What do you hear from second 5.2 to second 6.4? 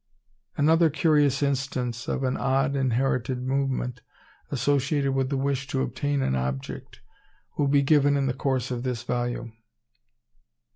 the wish to obtain an